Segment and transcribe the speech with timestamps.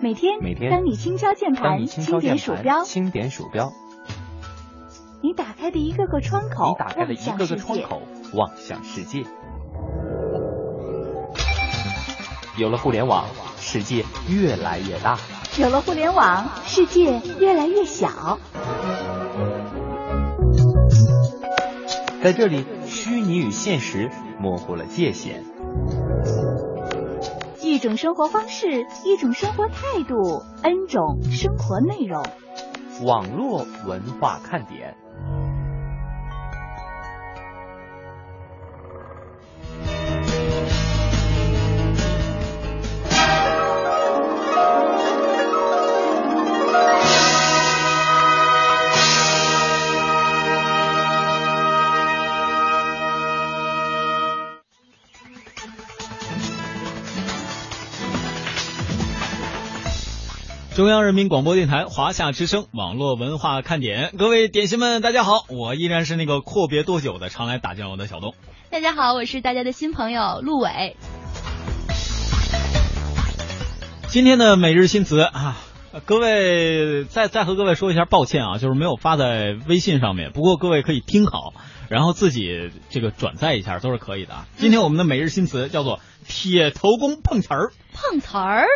[0.00, 3.72] 每天，每天当你轻敲键盘，轻点，鼠标，轻点鼠标，
[5.22, 8.02] 你打开的一个个窗口，你打开的一个个窗口，
[8.34, 9.24] 望向世界。
[12.56, 13.24] 有了互联网，
[13.58, 15.18] 世界越来越大。
[15.58, 18.38] 有了互联网，世界越来越小。
[22.24, 25.44] 在这里，虚拟与现实模糊了界限。
[27.60, 32.24] 一种生活方式，一种生活态度，N 种生活内容。
[33.02, 34.96] 网络文化看点。
[60.84, 68.34] 中央人民广播电台华夏之声网络文化看点，各位点心们，大家好，我依然是那个阔别多久的常来打酱油的小东。
[68.70, 70.98] 大家好，我是大家的新朋友陆伟。
[74.08, 75.56] 今天的每日新词啊，
[76.04, 81.54] 各位再再和各位说一下抱歉啊，就是没有发在微信上面，不过各位可以听好，
[81.88, 84.46] 然后自己这个转载一下都是可以的啊。
[84.58, 88.66] 今天我们的每日新词叫做铁头功碰瓷儿，碰瓷儿，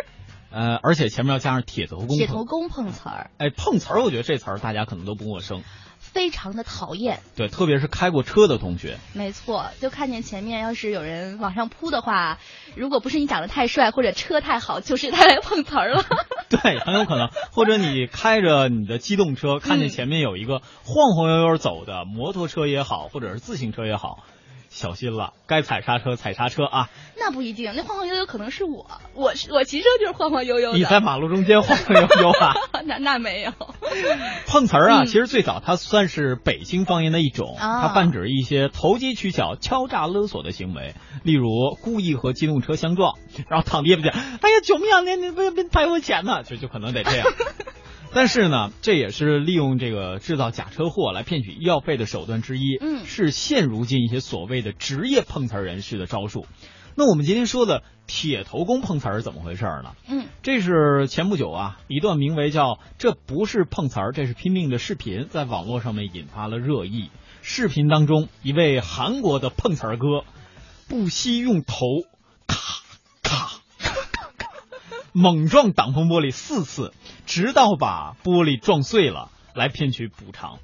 [0.51, 2.09] 呃，而且前面要加上铁头功。
[2.17, 5.61] 铁头功碰瓷儿，哎，碰瓷儿，我觉得这词儿大家可能都不陌生，
[5.99, 7.19] 非常的讨厌。
[7.35, 8.97] 对，特别是开过车的同学。
[9.13, 12.39] 没错，就看见前面要是有人往上扑的话，
[12.75, 16.03] 如果不是你长得太帅或者车太好，就是他来碰瓷儿了。
[16.49, 24.23] 对，很有可能，或者你开着你的机动车，看见前面有一个晃晃悠悠走的摩托车也好，或者是自行车也好，
[24.69, 26.89] 小心了，该踩刹车踩刹车啊！
[27.17, 30.77] 那不一定，那晃晃悠悠可能是我，我是我骑车就是晃晃悠悠的。
[30.77, 32.53] 你在马路中间晃晃悠悠啊？
[32.85, 33.51] 那那没有。
[34.45, 43.15] 碰瓷儿啊，嗯其实最早它算是北京方言的一种，啊它泛指一些投机取巧、敲诈勒索的行为，例如故意和机动车相撞，
[43.49, 45.01] 然后躺地下讲：“哎呀，救命啊！
[45.01, 47.27] 你你别别赔我钱呢！”就就可能得这样。
[48.11, 56.45] 但是呢，这也是利用这个制造假车祸来骗取医药费的手段之一，嗯是现如今一些所谓的职业碰瓷儿人士的招数。
[56.95, 59.93] 那我们今天说的铁头功碰瓷儿怎么回事呢？
[60.07, 67.09] 嗯，这是前不久啊，一段名为叫“这不是碰瓷儿，这是拼命”的视频在网络上面引发了热议。
[67.41, 70.25] 视频当中，一位韩国的碰瓷儿哥
[70.89, 71.75] 不惜用头
[72.47, 72.57] 咔
[73.21, 74.47] 咔咔咔咔
[75.13, 76.91] 猛撞挡风玻璃四次，
[77.29, 80.57] 直到把玻璃撞碎了，来骗取补偿。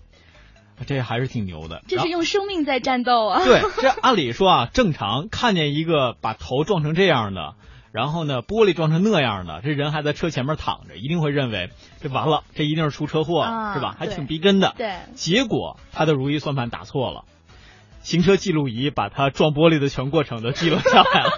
[0.87, 1.83] 这还是挺牛的。
[1.87, 3.45] 这是用生命在战斗啊！
[3.45, 7.53] 对，这按理说啊，正常看见一个把头撞成这样的，
[7.91, 11.69] 然后呢，玻璃撞成那样的，这人还在车前面躺着，一定会认为
[12.01, 13.95] 这完了，这一定是出车祸了，啊是吧？
[13.99, 14.73] 还挺逼真的。
[14.75, 17.25] 对，结果他的如意算盘打错了，
[18.01, 21.29] 行车记录仪把他撞玻璃的全过程都记录下来了。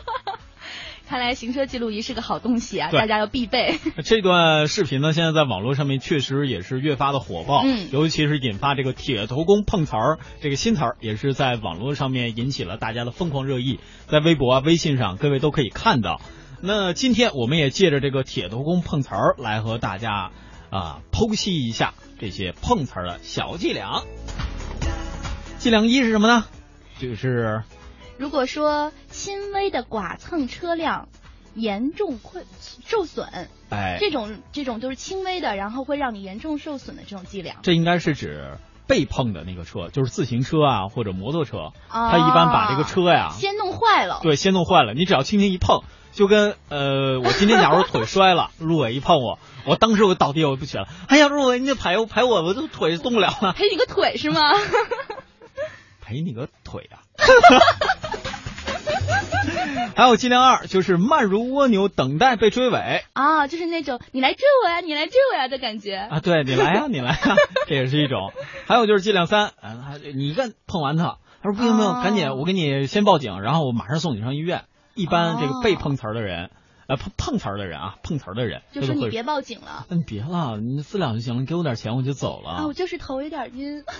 [1.07, 3.79] 看来行车记录仪是个好东西啊，大家要必备。
[4.03, 16.19] 这段视频呢，现在在网络上面确实也是越发的火爆，嗯尤其是引发这个铁头功碰瓷儿这个新词儿，也是在网络上面引起了大家的疯狂热议，在微博啊、微信上，各位都可以看到。
[16.61, 20.31] 那今天我们也借着这个铁头功碰瓷儿来和大家
[20.71, 24.03] 啊剖析一下这些碰瓷儿的小伎俩。
[25.57, 26.45] 伎俩一是什么呢？
[26.99, 27.63] 就是
[28.17, 31.07] 如果说轻微的剐蹭车辆
[31.55, 32.45] 严重困
[32.85, 37.55] 受损，哎，这种这种就是轻微的，然后会让你严重受损的这种伎俩。
[37.63, 43.29] 这应该是指被碰的那个车，就是自行车啊或者摩托车，啊他一般把这个车呀。
[43.31, 54.41] 先弄坏了，对，先弄坏了，你只要轻轻一碰，就跟呃，我今天假如腿摔了， 路伟一碰我，我当时我倒地我就不起来，哎呀，路伟你得赔我赔我，我这腿动不了了， 赔你个腿是吗？
[56.05, 57.03] 赔你个腿啊！
[59.97, 65.95] 还有伎俩二，就是慢如蜗牛，等待被追尾啊，就是那种你来追我呀，你来追我呀的感觉。
[65.95, 66.19] 啊！
[66.21, 67.35] 对你来呀、 你来呀、
[67.65, 68.31] 这也是一种。
[68.67, 74.65] 还有就是伎俩三，嗯、你一个碰完他，他说不行不行，哦赶紧，我给你先报警，然后我马上送你上医院。
[74.93, 76.51] 一般这个被碰瓷儿的人，
[76.87, 82.49] 呃碰碰瓷儿的人啊，碰瓷儿的人，就说你别报警了那你别了，你私了就行了，你给我点钱我就走了。
[82.49, 83.83] 啊，我就是头有点晕。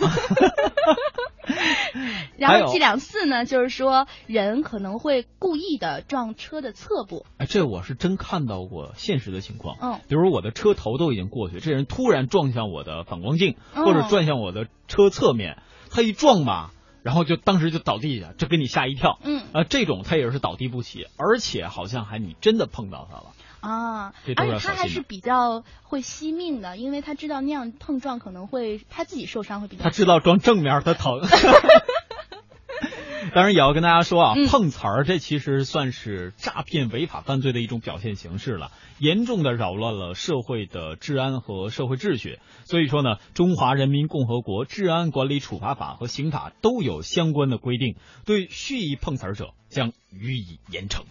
[2.38, 9.78] 然后伎俩四呢，就是说人可能会故意的撞车的侧部，哎，这我是真看到过现实的情况。
[9.82, 16.72] 嗯比如我的车头都已经过去，这人突然撞向我的反光镜，嗯或者撞向我的车侧面，他一撞吧，
[17.08, 19.18] 然后就当时就倒地下，这给你吓一跳。
[19.24, 23.32] 嗯啊，这种他也是倒地不起，而且好像还你真的碰到他了。
[23.62, 31.22] 啊，这而且他还是比较会惜命的，因为他知道那样碰撞可能会他自己受伤会比较他知道装正面他疼。
[33.34, 42.40] 当然也要跟大家说啊，嗯碰瓷儿这其实算是诈骗违法犯罪的一种表现形式了，严重的扰乱了社会的治安和社会秩序。
[42.66, 51.04] 所以说呢，《中华人民共和国治安管理处罚法》和刑法都有相关的规定，对蓄意碰瓷儿者将予以严惩。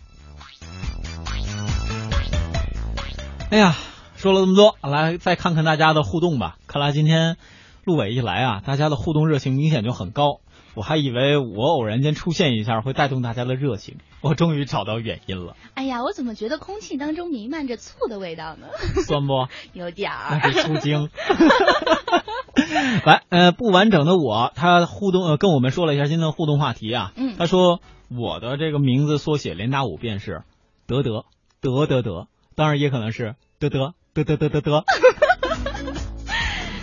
[3.50, 3.76] 哎呀，
[4.16, 6.56] 说了这么多，来再看看大家的互动吧。
[6.66, 7.36] 看来今天
[7.84, 10.40] 陆伟一来啊，大家的互动热情明显就很高。
[10.76, 18.66] 我还以为我偶然间出现一下会带动大家的热情，我终于找到原因了，哎呀，我怎么觉得空气当中弥漫着醋的味道呢？
[19.06, 19.48] 酸不？
[19.72, 20.52] 有点那儿。
[20.52, 21.08] 是醋精。
[23.04, 27.12] 来，呃，不完整的我，他互动呃跟我们说了一下今天的互动话题啊。
[27.16, 27.80] 嗯他说
[28.10, 30.42] 我的这个名字缩写连打五遍是
[30.86, 31.24] 得得
[31.60, 34.84] 得得得，当然也可能是得得得得得得得。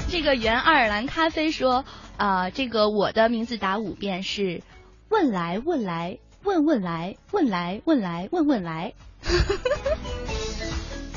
[0.10, 1.86] 这个原爱尔兰咖啡说，
[2.18, 4.62] 啊、这个我的名字打五遍是
[5.10, 8.94] 问来问来问问来问来问来问问来。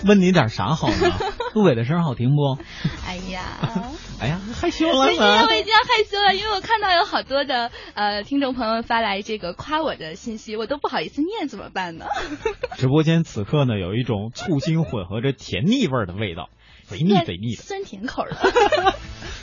[0.07, 0.95] 问你点啥好呢？
[1.55, 2.59] 陆伟的声好听不？
[3.07, 3.43] 哎呀。
[4.19, 5.55] 哎呀，害羞了呢我。
[5.55, 12.07] 已经要害羞了，因为我看到有好多的呃听众朋友发来这个夸我的信息，我都不好意思念，怎么办呢？
[12.79, 16.49] 直播间此刻呢，有一种醋精混合着甜腻味儿的味道，
[16.87, 18.95] 贼腻贼腻的，酸甜口的。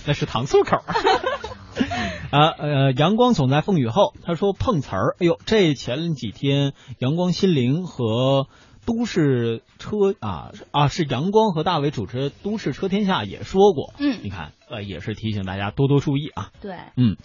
[0.06, 0.84] 那是糖醋口儿。
[2.32, 4.14] 啊呃，阳光总在风雨后。
[4.24, 8.48] 他说碰瓷儿，哎呦，这前几天阳光心灵和
[8.86, 17.16] 都市车啊啊是阳光和大伟主持《都市车天下》也说过，嗯你看呃也是提醒大家多多注意啊，对，嗯，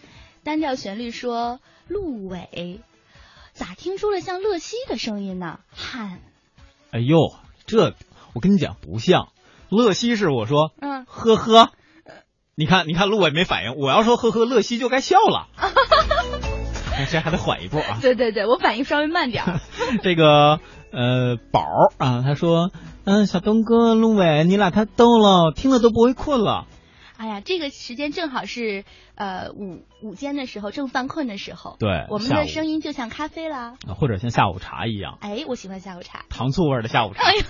[0.45, 2.81] 单调旋律说陆伟，
[3.55, 5.59] 咋听出了像乐西的声音呢？
[5.71, 6.21] 汗，
[6.93, 7.35] 哎呦，
[7.67, 7.95] 这
[8.35, 9.29] 我跟你讲不像，
[9.71, 11.71] 乐西是我说嗯，呵呵，
[12.55, 13.77] 你看，你看，陆伟没反应。
[13.77, 15.49] 我要说呵呵，乐西就该笑了。
[16.97, 17.99] 哎 这还得缓一步啊。
[18.01, 19.45] 对对对，我反应稍微慢点。
[20.03, 20.61] 这个
[20.91, 21.63] 呃，宝
[21.99, 22.71] 啊，他说，
[23.05, 26.67] 嗯，小东哥、陆伟，你俩太逗了，听了都不会困了。
[27.19, 28.85] 哎呀，这个时间正好是
[29.17, 31.77] 呃午午间的时候，正犯困的时候。
[31.81, 33.75] 对我们的声音就像咖啡啦。
[33.89, 36.25] 啊或者像下午茶一样，哎，我喜欢下午茶。
[36.31, 37.25] 糖醋味的下午茶。
[37.25, 37.43] 哎呀，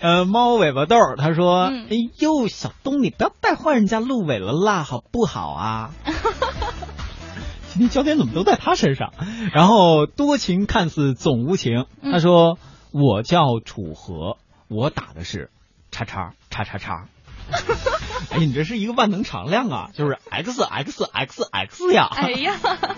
[0.00, 5.90] 呃，猫尾巴豆他说，嗯哎呦，小东，你不要带坏人家鹿尾了啦，好不好啊？
[7.68, 9.12] 今天焦点怎么都在他身上？
[9.52, 12.58] 然后多情看似总无情，嗯他说
[12.92, 15.50] 我叫楚河，我打的是
[15.90, 17.08] 叉叉叉叉叉。
[18.30, 22.08] 哎，你这是一个万能常量啊，就是 x x x x 呀。
[22.10, 22.54] 哎呀，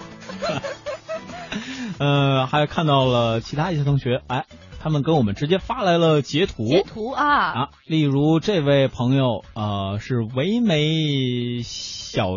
[1.99, 4.47] 呃，还看到了其他一些同学，哎，
[4.81, 6.69] 他们跟我们直接发来了截图。
[6.69, 12.29] 截图啊，啊，例如这位朋友，呃，是唯美小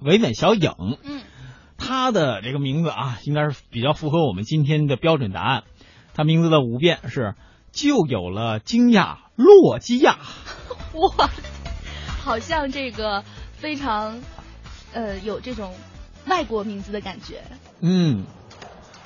[0.00, 0.72] 唯美小影，
[1.04, 1.22] 嗯，
[1.78, 5.64] 他的这个名字啊，应该是比较符合我们今天的标准答案。
[6.14, 7.34] 他名字的五遍是
[7.72, 10.18] 就有了惊讶洛基亚，
[10.94, 11.30] 哇，
[12.22, 13.24] 好像这个
[13.56, 14.20] 非常
[14.92, 15.72] 呃有这种
[16.26, 17.42] 外国名字的感觉。
[17.80, 18.24] 嗯。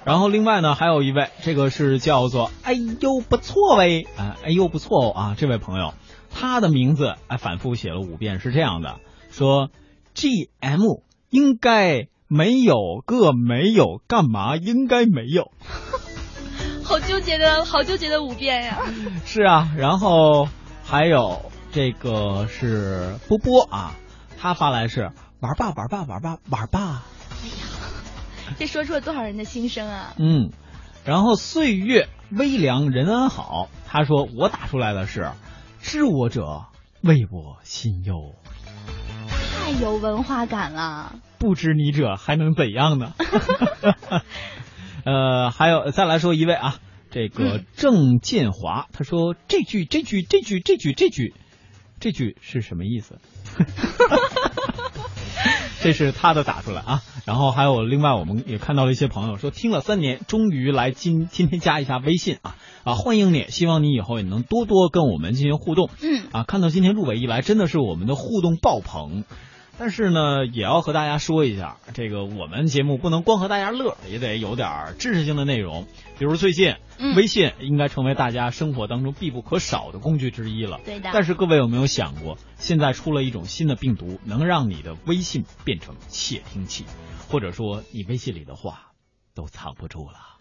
[0.05, 5.94] 然后另外呢，还有一位，这个是叫做哎呦不错喂，啊、哎呦不错哦啊，这位朋友，
[6.30, 9.71] 他的名字哎反复写了五遍，是这样的，说
[10.12, 10.83] G M
[11.30, 15.50] 应该没有个没有，干嘛应该没有？
[16.85, 18.83] 好纠结的，好纠结的五遍呀！
[19.25, 20.49] 是啊，然后
[20.85, 23.95] 还有这个是波波啊，
[24.38, 27.02] 他发来是玩吧玩吧玩吧玩吧，
[27.43, 30.14] 哎呀这说出了多少人的心声啊！
[30.16, 30.52] 嗯，
[31.04, 35.33] 然后岁月微凉人安好，他说我打出来的是
[35.81, 36.66] 知我者
[37.02, 38.37] 为我心忧，
[39.28, 41.16] 太有文化感了。
[41.38, 43.14] 不知你者还能怎样呢？
[45.04, 46.76] 呃，还有再来说一位啊，
[47.11, 51.35] 这个嗯郑建华，他说这句这句这句这句这句
[52.04, 53.18] 这句是什么意思？
[55.80, 65.88] 这是他的打出来啊，然后还有另外我们也看到了一些朋友说听了三年，终于来今今天加一下微信啊啊，欢迎你，希望你以后也能多多跟我们进行互动。
[66.02, 69.25] 嗯，啊，看到今天入围一来，真的是我们的互动爆棚。
[69.76, 75.87] 但是呢，也要和大家说一下，这个我们节目不能光和大家乐，也得有点知识性的内容。
[76.19, 80.78] 比如最近，嗯微信应该成为大家生活当中必不可少的工具之一了。
[80.85, 86.85] 对的但是各位有没有想过，现在出了一种新的病毒，能让你的微信变成窃听器，
[87.28, 88.93] 或者说你微信里的话
[89.35, 90.38] 都藏不住了。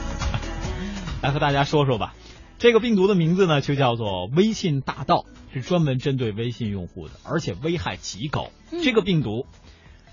[1.22, 2.14] 来和大家说说吧。
[2.58, 8.50] 这个病毒的名字呢，就叫做微信大盗，是专门针对微信用户的，而且危害极高。
[8.72, 9.46] 嗯这个病毒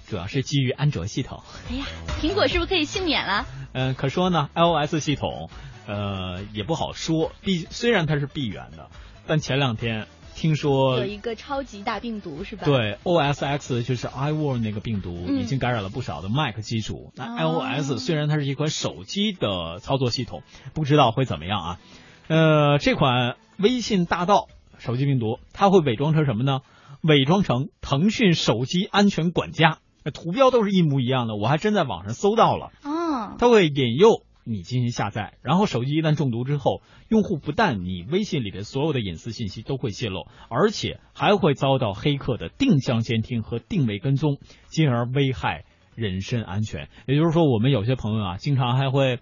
[0.08, 1.86] 主要是基于安卓系统，哎呀，
[2.22, 3.46] 苹果是不是可以幸免了？
[3.72, 5.50] 嗯、可说呢，iOS 系统，
[5.88, 7.32] 呃，也不好说。
[7.42, 8.90] 闭虽然它是闭源的，
[9.26, 17.14] 但前两天听说有一个超级大病毒是吧？，对 OS X 就是 iWorm 那个病毒，嗯已经感染了不少的 Mac 机主。
[17.16, 21.80] 那哦 iOS 虽然它是一款手机的操作系统，不知道会怎么样啊？
[22.28, 26.62] 呃，这款微信大盗手机病毒，它会伪装成什么呢？
[27.02, 32.72] 伪装成腾讯手机安全管家，那图标都是一模一样的，我还真在网上搜到了。
[32.84, 44.38] 哦，它会引诱你进行下载，然后手机一旦中毒之后，用户不但你微信里的所有的隐私信息都会泄露，而且还会遭到黑客的定向监听和定位跟踪，
[44.68, 45.66] 进而危害
[45.96, 46.88] 人身安全。
[47.06, 49.20] 也就是说，我们有些朋友啊，经常还会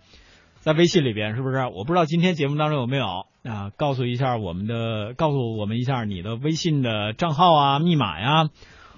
[0.62, 1.58] 在微信里边，是不是？
[1.66, 8.50] 我不知道今天节目当中有没有啊，告诉一下我们的，告诉我们一下你的微信的账号啊、密码呀，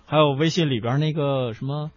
[0.06, 1.90] 还有微信里边那个什么。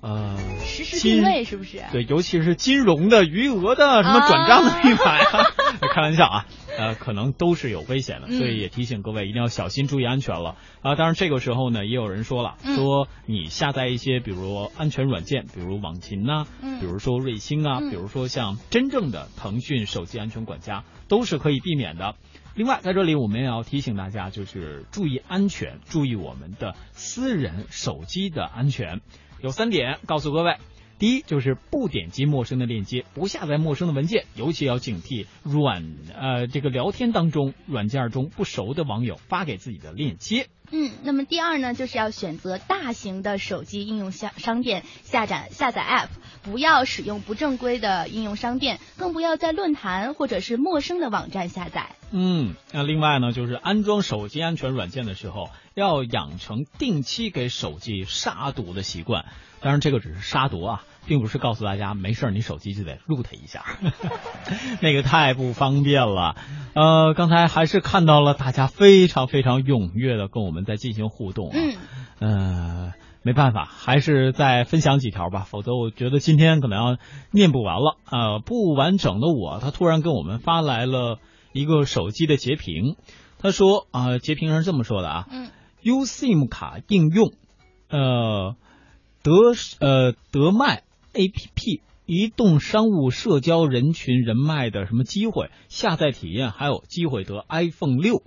[0.00, 1.82] 呃，实时金定位是不是？
[1.90, 5.50] 对，尤其是金融的、余额的、什么转账的密码呀，
[5.92, 6.46] 开玩笑啊，
[6.78, 10.94] 呃，可能都是有危险的，嗯所以也提醒各位一定要小心，注意安全了啊。
[10.94, 22.14] 当然，这个时候呢，也有人说了，嗯说你下载一些比如安全软件，比如网勤呐、嗯比如说瑞星啊，嗯比如说像真正的腾讯手机安全管家，都是可以避免的。
[22.54, 29.00] 另外，在这里我们也要提醒大家，就是注意安全，注意我们的私人手机的安全。
[29.40, 30.56] 有三点告诉各位：
[30.98, 40.48] 第一，就是不点击陌生的链接，不下载陌生的文件，尤其要警惕软呃这个聊天当中软件中不熟的网友发给自己的链接。
[40.70, 46.08] 嗯，那么第二呢，就是要选择大型的手机应用商商店下载下载 App，
[46.42, 51.96] 不要使用不正规的应用商店，更不要在论坛或者是陌生的网站下载。
[52.10, 59.24] 嗯，那另外呢，就是安装手机安全软件的时候，要养成定期给手机杀毒的习惯。
[59.60, 63.64] 当然，这个只是杀毒啊，并不是告诉大家没事儿你手机就得 root 一下，
[64.80, 66.36] 那个太不方便了。
[66.74, 71.56] 呃，刚才还是看到了大家非常非常踊跃的跟我们在进行互动啊。
[71.56, 71.74] 嗯，
[72.20, 76.98] 呃，没办法，还是再分享几条吧，否则我觉得今天可能要
[77.32, 77.96] 念不完了。
[78.10, 81.18] 呃，不完整的我，他突然跟我们发来了
[81.52, 82.96] 一个手机的截屏，
[83.38, 85.48] 他说啊、截屏上是这么说的啊，嗯
[85.82, 87.32] ，USIM 卡应用，
[87.88, 88.54] 呃，
[89.22, 89.32] 德
[89.80, 90.52] 呃德
[91.14, 91.80] 迈 APP。
[92.10, 98.22] 移动商务社交人群人脉的什么机会下载体验，还有机会得 iPhone 六，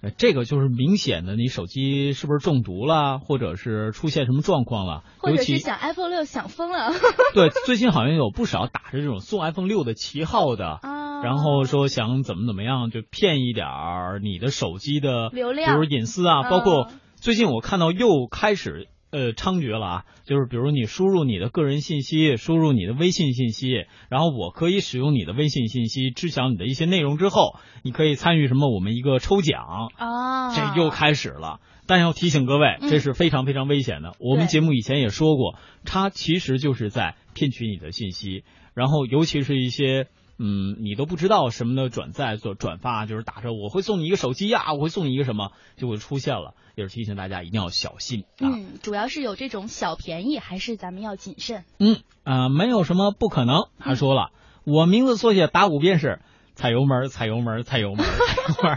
[0.00, 5.04] 呃，这个就是明显的，你手机是不是中毒了，或者是出现什么状况了？
[5.18, 6.92] 或者尤其是想 iPhone 六想疯了
[7.36, 31.60] 对，最近好像有不少打着这种送 iPhone 六的旗号的，啊，然后说想怎么怎么样，就骗一点儿你的手机的流量比如隐私啊，包括嗯最近我看到又开始呃猖獗了啊，就是比如你输入你的个人信息，输入你的微信信息，然后我可以使用你的微信信息知晓你的一些内容之后，你可以参与什么我们一个抽奖，啊，这又开始了。
[31.86, 34.14] 但要提醒各位，嗯这是非常非常危险的。
[34.20, 40.06] 我们节目以前也说过，它其实就是在骗取你的信息，然后尤其是一些
[40.42, 46.54] 嗯你都不知道什么的转载做转发，就是打着我会送你一个手机呀、我会送你一个什么，就会出现了。
[46.76, 48.48] 也是提醒大家一定要小心啊。
[48.48, 51.64] 嗯，主要是有这种小便宜，还是咱们要谨慎。
[51.78, 53.66] 嗯啊、没有什么不可能。
[53.78, 54.30] 他说了，
[54.64, 56.20] 我名字缩写打五遍是
[56.54, 58.76] 踩油门，踩油门，踩油门， 踩油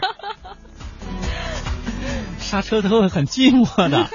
[2.38, 4.06] 刹车都会很寂寞的。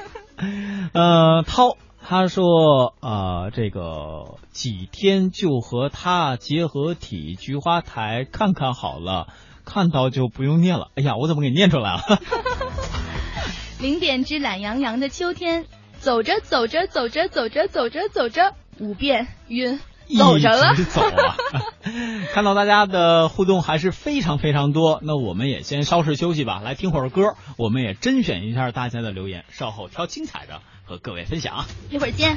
[0.94, 1.78] 呃，涛
[2.10, 9.28] 他说，呃，这个几天就和他结合体，菊花台看看好了，
[9.64, 10.88] 看到就不用念了。
[10.96, 12.02] 哎呀，我怎么给念出来了？
[13.80, 15.68] 零点之懒洋洋的秋天，
[16.00, 19.80] 走着走着走着走着走着走着，五遍晕，
[20.18, 21.38] 走着了走啊！
[22.34, 31.64] 看到大家的互动还是非常非常多，那我们也先稍事休息吧，来听会儿歌，我们也甄选一下大家的留言，稍后挑精彩的和各位分享。
[31.92, 32.36] 一会儿见。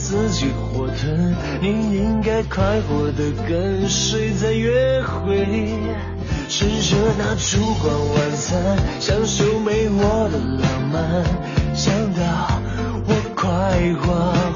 [0.00, 5.46] 自己活吞，你应该快活的跟谁在约会？
[6.48, 11.22] 吃着那烛光晚餐，享受没我的浪漫，
[11.76, 12.20] 想到
[13.06, 13.44] 我快
[14.00, 14.49] 活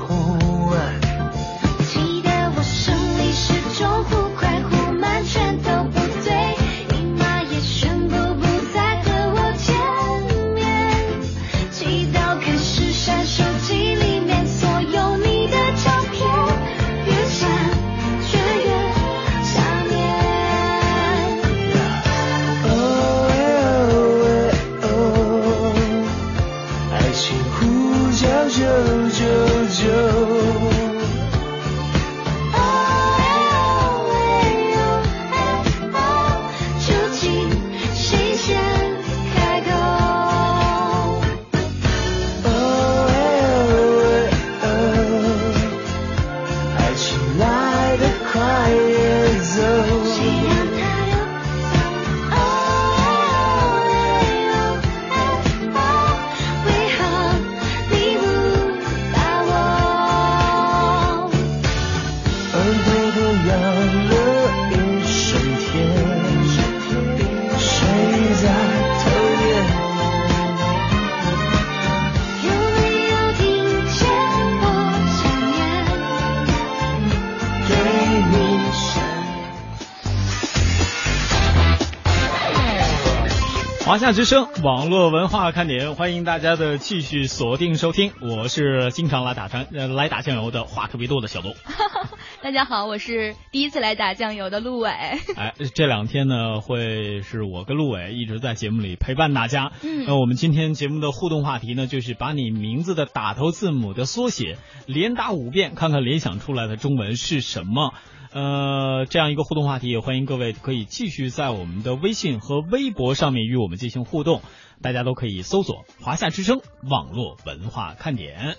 [83.94, 88.10] 华夏之声网络文化看点，欢迎大家的继续锁定收听。
[88.20, 91.54] 我是经常来打酱呃来打酱油的话特别多的小鹿。
[92.42, 94.90] 大家好，我是第一次来打酱油的陆伟。
[95.38, 99.70] 哎，这两天呢，会是我跟陆伟一直在节目里陪伴大家。
[99.84, 107.94] 嗯，那我们今天节目的互动话题呢，就是把你名字的打头字母的缩写连打五遍，看看联想出来的中文是什么。
[108.34, 114.42] 呃，这样一个互动话题，也欢迎各位可以继续在我们的微信和微博上面与我们进行互动。
[114.82, 116.58] 大家都可以搜索“华夏之声”
[116.90, 118.56] 网络文化看点，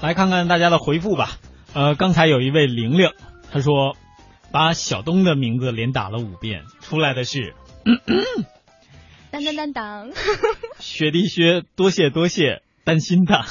[0.00, 1.32] 来看看大家的回复吧。
[1.74, 3.10] 呃，刚才有一位玲玲，
[3.52, 3.94] 她说
[4.50, 7.54] 把小东的名字连打了五遍，出来的是
[9.30, 10.10] 当当当当，
[10.78, 13.44] 雪地靴，多谢多谢，担心的。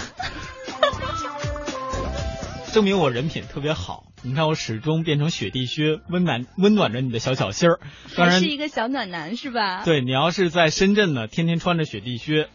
[2.74, 7.80] 证明我人品特别好，你看我始终变成雪地靴，温暖温暖着你的小小心儿。
[8.16, 9.84] 当然是一个小暖男是吧？
[9.86, 12.50] 对你要是在深圳呢，天天穿着雪地靴，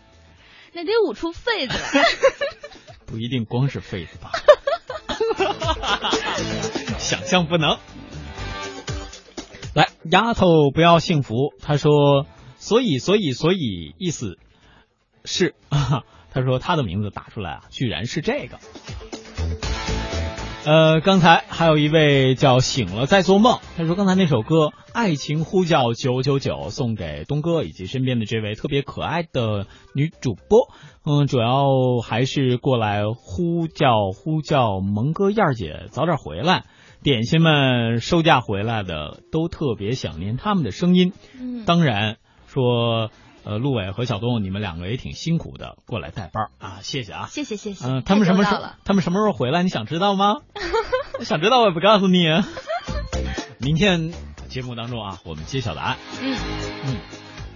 [0.73, 2.03] 那得捂出痱子来。
[3.07, 4.33] 不一定光是痱子吧？
[6.99, 7.79] 想象不能。
[9.75, 11.55] 来，丫头不要幸福。
[11.63, 12.27] 他说，
[12.57, 14.37] 所以所以所以意思
[15.25, 18.59] 是， 他说他的名字打出来啊，居然是这个。
[20.69, 30.69] 呃，刚才还有一位叫醒了在做梦，他说刚才那首歌《爱情呼叫九九九》送给东哥以及身边的这位特别可爱的女主播，
[31.07, 36.65] 嗯，主要还是过来呼叫呼叫萌哥燕儿姐早点回来，
[37.03, 43.11] 点心们收假回来的都特别想念他们的声音，嗯，当然说。
[43.49, 47.87] 呃，陆伟和小东，你们两个也挺辛苦的，过来带班啊，谢谢啊，谢谢谢谢。
[47.87, 48.63] 嗯，他们什么时候？
[48.85, 49.63] 他们什么时候回来？
[49.63, 50.43] 你想知道吗？
[51.25, 52.29] 想知道我也不告诉你。
[53.57, 54.13] 明天
[54.49, 55.97] 节目当中啊，我们揭晓答案。
[56.21, 56.37] 嗯
[56.85, 56.97] 嗯，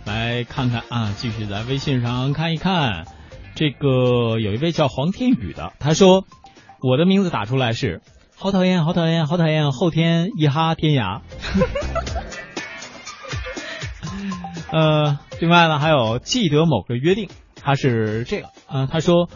[0.07, 3.07] 来看看啊，继续在微信上看一看。
[3.55, 6.25] 这个有一位叫黄天宇的，他说
[6.81, 8.01] 我的名字打出来是
[8.35, 11.21] 好讨厌，好讨厌，好讨厌，后天一哈天涯。
[14.73, 19.29] 呃，另外呢，还有记得某个约定，他是这个，嗯，他说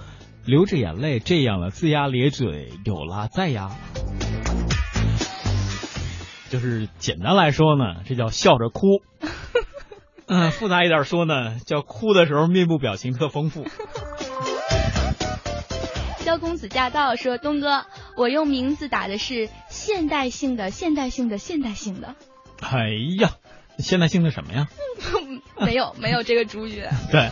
[0.45, 3.73] 流着眼泪这样了，龇牙咧嘴有了再呀，
[6.49, 8.87] 就是简单来说呢，这叫笑着哭，
[10.29, 13.67] 嗯，复杂一点说呢，叫哭的时候面部表情特丰富。
[16.19, 17.85] 萧公子驾到说，东哥，
[18.17, 22.15] 我用名字打的是现代性的，现代性的，现代性的。
[22.61, 23.31] 哎呀。
[23.79, 24.69] 现在姓的什么呀？
[25.59, 26.91] 没有，没有这个主角。
[27.11, 27.31] 对，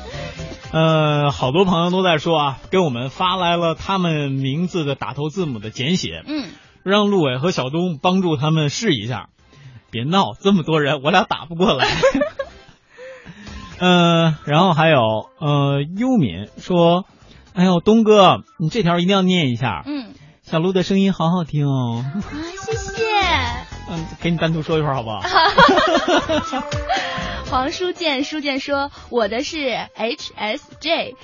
[0.73, 6.23] 呃，好多朋友都在说啊，给我们发来了他们名字的打头字母的简写。
[6.27, 6.47] 嗯，
[6.83, 9.29] 让陆伟和小东帮助他们试一下。
[9.91, 11.87] 别闹，这么多人，我俩打不过来。
[13.79, 14.99] 嗯， 然后还有
[15.39, 17.05] 呃，优敏说
[17.55, 22.05] ：“哎呦，东哥，你这条一定要念一下。”嗯，小鹿的声音好好听哦。
[23.89, 25.21] 嗯，给你单独说一会儿好不好？
[27.51, 31.15] 黄书建，书建说我的是 H S J，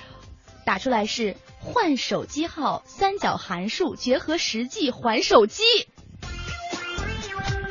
[0.65, 5.63] 打出来是换手机号三角函数结合实际还手机。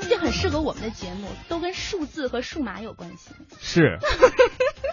[0.09, 3.29] 这很适合我们的节目，都跟数字和数码有关系。
[3.59, 3.99] 是，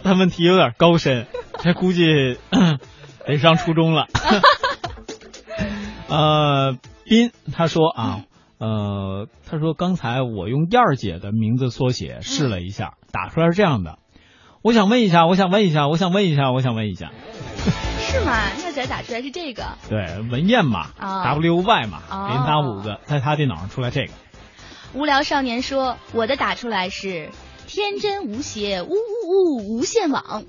[0.05, 1.27] 但问题有点高深，
[1.63, 2.39] 这估计
[3.27, 4.07] 得上初中了。
[6.09, 8.21] 呃，斌他说啊，
[8.59, 13.99] 呃，他说刚才我用燕儿姐的名字缩写试了一下，打出来是这样的。
[14.63, 17.13] 我想问一下，我想问一下，我想问一下，我想问一下。
[18.01, 18.33] 是吗？
[18.59, 19.65] 燕儿姐打出来是这个。
[19.89, 24.13] 对，文燕嘛、啊 w Y 嘛，哦连打五个，在他电脑上出来这个。
[24.95, 27.29] 无聊少年说，我的打出来是
[27.67, 30.45] 天真无邪，呜呜呜，无线网，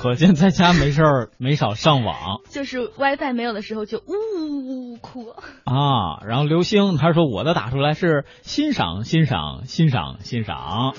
[0.00, 5.30] 可见在家没事儿没少上网就是 WiFi 没有的时候就呜呜呜呜哭。
[5.64, 6.22] 啊。
[6.24, 10.94] 然后刘星他说我的打出来是欣赏欣赏欣赏欣赏。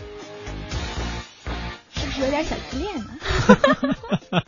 [1.92, 4.44] 是不是有点小自恋呢？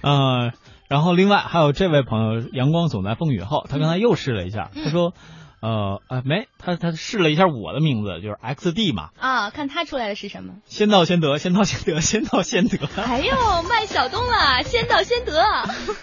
[0.02, 0.52] 呃，
[0.88, 5.12] 然后另外还有这位朋友，阳光总在风雨后，他刚才又试了一下，他说，
[5.60, 10.54] 呃，呃，没，他他试了一下我的名字，就是 XD 嘛，啊，看他出来的是什么？
[10.66, 15.32] 先到先得，先到先得，先到先得， 哎呦，卖小东了，先到先得。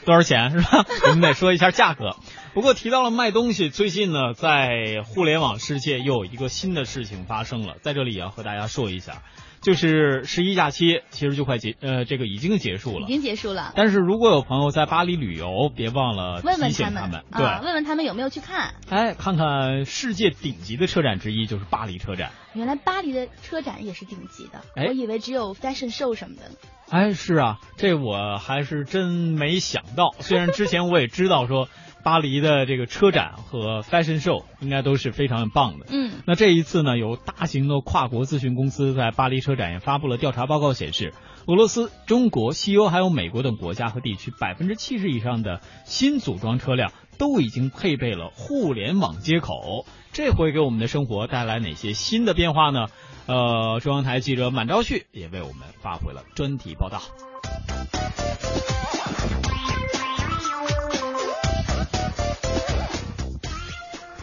[0.05, 0.85] 多少钱是吧？
[1.07, 2.15] 我们得说一下价格。
[2.53, 9.21] 不过提到了卖东西，最近呢，在互联网世界又有一个新的事情发生了，在这里也要和大家说一下，
[9.65, 13.01] 就是十一假期其实就快结，呃，这个已经结束了。
[13.01, 13.73] 已经结束了。
[13.75, 18.75] 但是如果有朋友在巴黎旅游，别忘了问问提醒们们，对，啊，问问他们有没有去看。
[18.91, 22.31] 哎，看看世界顶级的车展之一就是巴黎车展。
[22.53, 26.43] 原来巴黎的车展也是顶级的，哎我以为只有 fashion show 什么的。
[26.91, 30.13] 哎，是啊，这我还是真没想到。
[30.19, 31.67] 虽然之前我也知道说
[32.05, 35.87] 巴黎的这个车展和 fashion show 应该都是非常棒的。
[35.89, 41.15] 嗯，那这一次呢，有大型的跨国咨询公司在巴黎车展也发布了调查报告，显示
[41.47, 49.87] 俄罗斯、中国、西欧还有美国等国家和地区百分之七十以上的新组装车辆都已经配备了互联网接口。
[50.13, 52.85] 这会给我们的生活带来哪些新的变化呢？
[53.25, 57.01] 呃，中央台记者满昭旭也为我们发回了专题报道。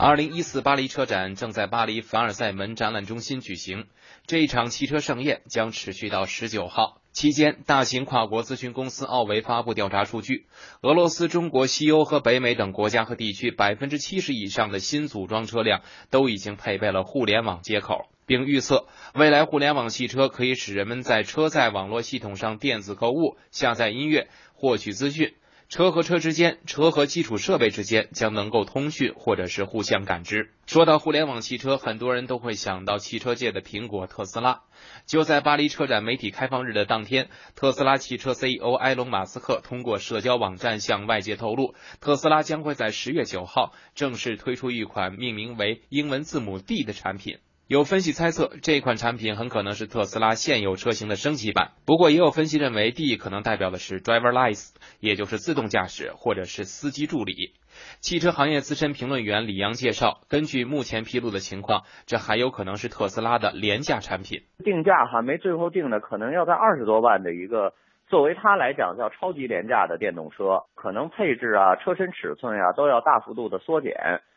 [0.04, 3.86] 二零一四巴黎车展正在巴黎凡尔赛门展览中心举行，
[4.26, 7.00] 这一场汽车盛宴将持续到十九号。
[7.12, 10.46] 期间，大型跨国咨询公司奥维发布调查数据，
[10.80, 25.34] 俄罗斯、中国、西欧和北美等国家和地区百分之七十以上的新组装车辆都已经配备了互联网接口，并预测未来互联网汽车可以使人们在车载网络系统上电子购物、下载音乐、获取资讯。
[25.72, 30.50] 车和车之间，车和基础设备之间将能够通讯或者是互相感知。
[30.66, 34.64] 说到互联网汽车，很多人都会想到汽车界的苹果特斯拉。
[35.06, 47.38] 就在巴黎车展媒体开放日的当天，特斯拉汽车 CEO 埃隆·马斯克通过社交网站向外界透露，特斯拉将会在十月九号正式推出一款命名为英文字母 D 的产品。
[47.72, 51.70] 有分析猜测，这款产品很可能是特斯拉现有车型的升级版。
[51.86, 57.54] 不过，也有分析认为，D 可能代表的是 driverless，也就是自动驾驶或者是司机助理。
[58.02, 64.42] 汽车行业资深评论员李阳介绍，根据目前披露的情况，这还有可能是特斯拉的廉价产品。
[64.62, 67.72] 定价还没最后定的，可能要在二十多万的一个，
[68.06, 73.94] 作为它来讲叫超级廉价的电动车，可能配置啊、车身尺寸呀、都要大幅度的缩减，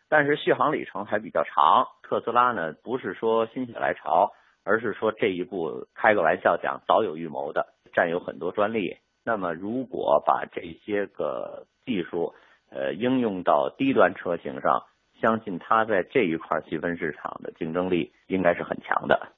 [0.08, 1.88] 但是续航里程还比较长。
[2.08, 4.32] 特斯拉呢，不是说心血来潮，
[4.64, 8.98] 而是说这一步开个玩笑讲早有预谋的，占有很多专利。
[9.24, 12.34] 那么如果把这些个技术，
[12.70, 14.84] 呃，应用到低端车型上，
[15.20, 19.32] 相信它在这一块细分市场的竞争力应该是很强的。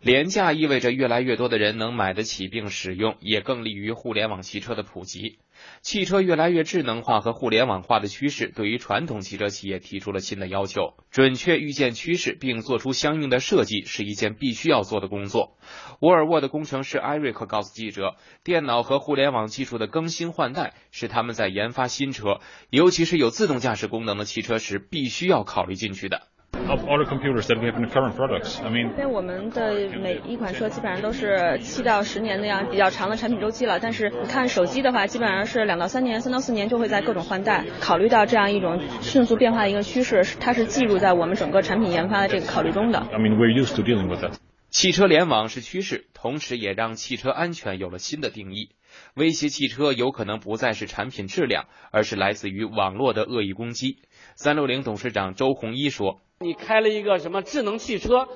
[0.00, 5.38] 廉价意味着越来越多的人能买得起并使用，也更利于互联网汽车的普及。
[5.82, 10.94] 汽车越来越智能化和互联网化的趋势，对于传统汽车企业提出了新的要求。
[11.10, 15.56] 准确预见趋势并做出相应的设计，是一件必须要做的工作。
[16.00, 26.28] 沃尔沃的工程师艾瑞克告诉记者，电脑和互联网技术的更新换代是他们在研发新车，尤其是有自动驾驶功能的汽车时必须要考虑进去的。
[26.68, 28.60] Of auto computers that we have in the current products.
[28.62, 37.64] I mean, 因为我们的每一款车基本上都是七到十年那样比较长的产品周期了，但是你看手机的话，基本上是两到三年、三到四年就会在各种换代。
[37.80, 42.98] 考虑到这样一种迅速变化的一个趋势，它是计入在我们整个产品研发的这个考虑中的。
[42.98, 44.32] I mean, we're used to dealing with that.
[44.70, 48.70] 汽车联网是趋势，同时也让汽车安全有了新的定义。
[49.14, 53.98] 威胁汽车有可能不再是产品质量，而是来自于网络的恶意攻击。
[54.34, 58.28] 三六零董事长周鸿祎说你开了一个什么智能汽车，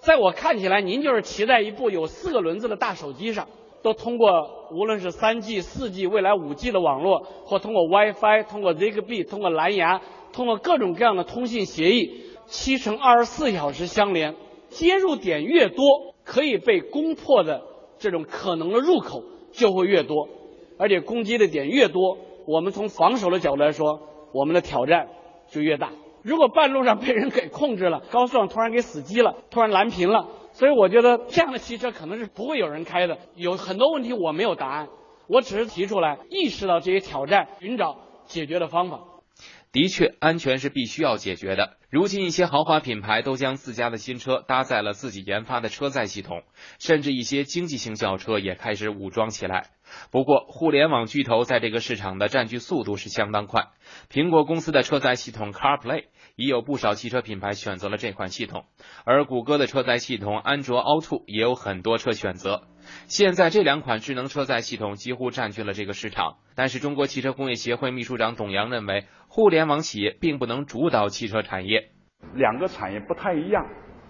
[0.00, 3.48] 在我看起来，您就是骑在一部有四个轮子的大手机上。
[3.82, 10.00] 都通过无论是三 G、四 G、未来五 G 的网络，或通过 WiFi、通过 Zigbee、通过蓝牙、
[10.32, 14.34] 通过各种各样的通信协议，七乘二十四小时相连，
[14.70, 15.84] 接入点越多，
[16.24, 17.62] 可以被攻破的
[17.98, 20.28] 这种可能的入口就会越多，
[20.78, 24.00] 而且攻击的点越多，我们从防守的角度来说，
[24.32, 25.10] 我们的挑战
[25.48, 25.92] 就越大。
[26.26, 30.26] 如果半路上被人给控制了， 高速上突然给死机了，突然蓝屏了。
[30.54, 33.18] 所以我觉得这样的汽车可能是不会有人开的。
[33.36, 34.88] 有很多问题我没有答案，
[35.28, 39.00] 我只是提出来，意识到这些挑战，寻找解决的方法。
[39.70, 41.76] 的确，安全是必须要解决的。
[41.90, 46.42] 如今，一些豪华品牌都将自家的新车搭载了自己研发的车载系统，
[46.78, 49.66] 甚至一些经济型轿车也开始武装起来。
[50.10, 53.68] 不过，互联网巨头在这个市场的占据速度是相当快。
[54.10, 56.06] 苹果公司的车载系统 CarPlay。
[56.36, 58.66] 已有不少汽车品牌选择了这款系统，
[59.06, 62.64] 而谷歌的车载系统安卓 Auto 也有很多车选择。
[63.06, 66.36] 现在这两款智能车载系统几乎占据了这个市场。
[66.54, 71.90] 但是中国汽车工业协会秘书长董阳认为，互联网企业并不能主导汽车产业。
[72.34, 73.66] 两个产业不太一样，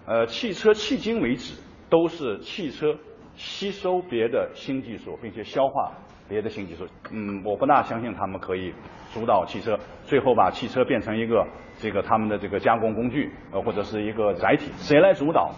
[0.06, 1.54] 呃，汽车迄今为止
[1.88, 2.98] 都是汽车
[3.36, 5.92] 吸收别的新技术，并且消化
[6.28, 6.86] 别的新技术。
[7.10, 8.72] 嗯，我不大相信他们可以
[9.12, 11.46] 主导汽车，最后把汽车变成一个。
[11.78, 15.54] 这个他们的这个加工工具，呃，或者是一个载体，谁来主导？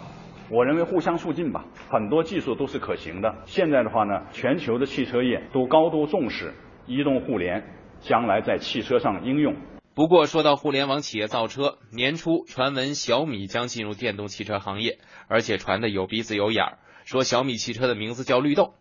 [0.51, 3.33] 我认为互相促进吧，很多技术都是可行的。
[3.45, 6.53] 现在的话呢，全球的汽车业都高度重视
[6.87, 7.63] 移动互联，
[8.01, 9.55] 将来在汽车上应用。
[9.95, 18.75] 不过说到互联网企业造车，年初传闻小米将进入电动汽车行业，而且传的有鼻子有眼儿，说小米汽车的名字叫绿豆。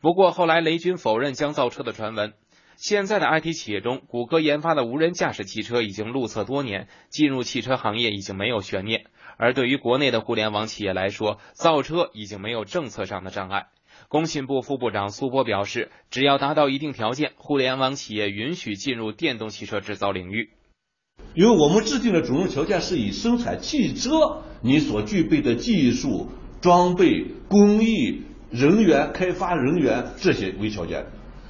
[0.00, 2.32] 不过后来雷军否认将造车的传闻。
[2.76, 9.06] 现在的 IT 企业中，谷歌研发的无人驾驶汽车已经路测多年，进入汽车行业已经没有悬念。
[9.36, 13.66] 而对于国内的互联网企业来说，造车已经没有政策上的障碍。
[14.08, 20.50] 工信部副部长苏波表示，只要达到一定条件，互联网企业允许进入电动汽车制造领域。
[21.34, 26.28] 因为我们制定的主要条件是以生产汽车你所具备的技术、
[26.60, 28.22] 装备、工艺、
[28.52, 31.06] 人员、开发人员这些为条件。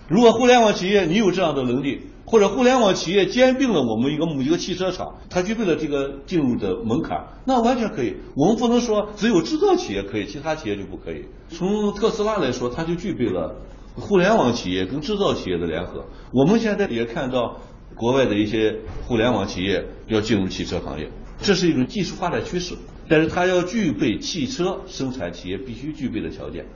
[0.09, 8.17] 如果互联网企业你有这样的能力，或者互联网企业兼并了我们一个某一个汽车厂，它具备了这个进入的门槛，那完全可以。
[8.37, 11.25] 我们不能说只有制造企业可以，其他企业就不可以。
[11.49, 13.57] 从特斯拉来说，它就具备了
[13.95, 16.05] 互联网企业跟制造企业的联合。
[16.33, 17.59] 我们现在也看到
[17.97, 21.11] 国外的一些互联网企业要进入汽车行业，
[21.41, 22.75] 这是一种技术发展趋势，
[23.09, 26.67] 但是它要具备汽车生产企业必须具备的条件。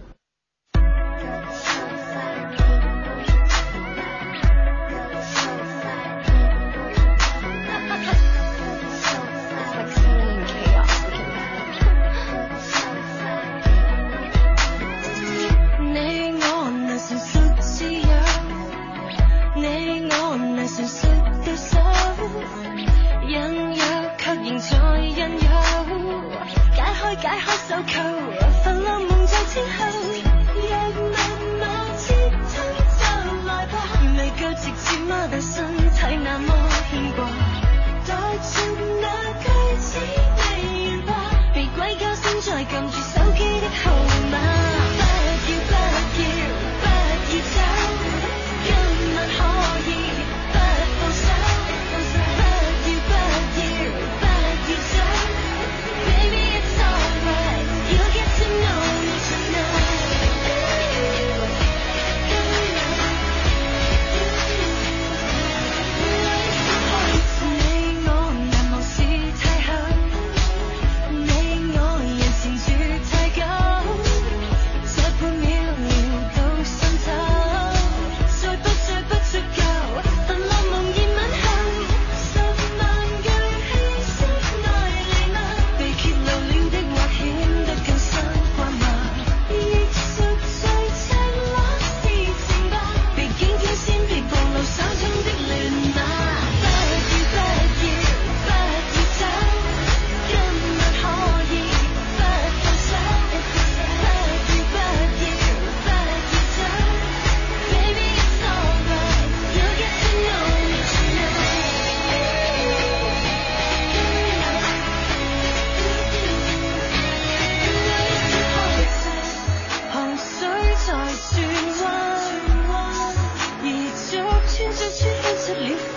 [124.76, 125.08] 追出一
[125.40, 125.64] 出了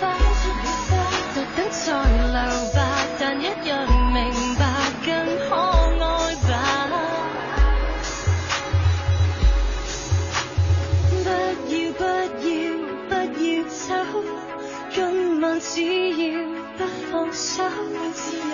[1.34, 1.78] 就等再
[2.32, 2.36] 留
[2.74, 2.78] 吧，
[3.18, 3.70] 但一样
[4.12, 4.18] 明
[4.56, 4.60] 白
[5.04, 5.08] 更
[5.48, 6.04] 可爱
[6.48, 6.50] 吧。
[11.22, 11.28] 不
[11.68, 12.50] 要不要
[13.08, 13.12] 不
[13.44, 13.88] 要走，
[14.94, 14.96] 今
[15.40, 15.72] 晚只
[16.10, 16.24] 要
[16.78, 17.62] 不放手。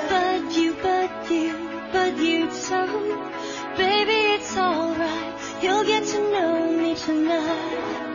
[0.08, 1.38] 不要不要
[1.92, 2.64] 不要走
[3.76, 8.05] ，Baby it's alright，you'll get to know me tonight。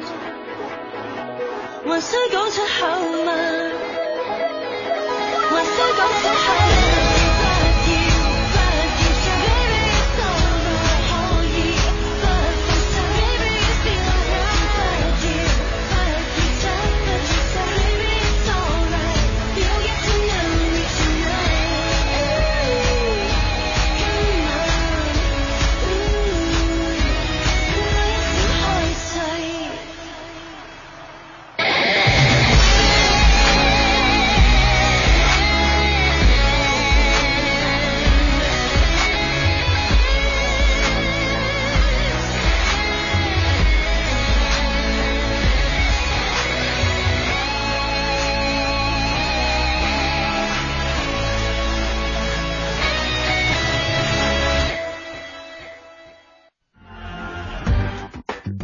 [1.92, 2.88] 还需讲出口
[3.26, 3.34] 吗？
[5.50, 6.61] 还需讲出口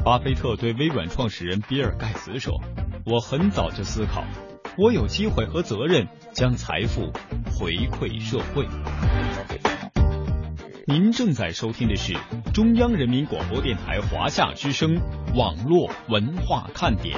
[0.08, 2.62] 巴菲特对微软创始人比尔盖茨说
[3.06, 4.24] ：“我很早就思考，
[4.78, 7.12] 我有机会和责任将财富
[7.52, 8.66] 回馈社会。”
[10.88, 12.16] 您正在收听的是
[12.54, 14.98] 中央人民广播电台华夏之声
[15.36, 17.18] 网络文化看点。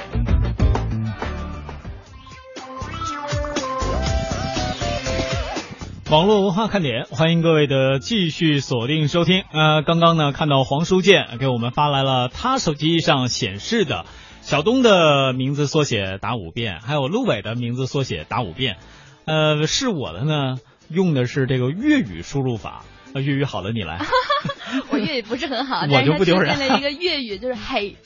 [6.11, 9.43] 网络文化看点，欢迎各位的继续锁定收听。
[9.53, 14.05] 呃，刚刚呢看到黄书建给我们发来了他手机上显示的
[14.41, 18.77] 小东的名字缩写打五遍，还有陆伟的名字缩写打五遍。
[19.25, 20.57] 呃，是我的呢，
[20.89, 22.85] 用的是这个粤语输入法。
[23.13, 23.99] 呃，粤语好的你来，
[24.89, 27.97] 我粤语不是很好， 我就不丢人现了一个粤语，就是嘿，